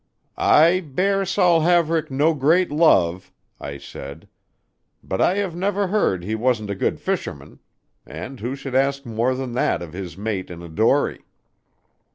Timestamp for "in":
10.49-10.63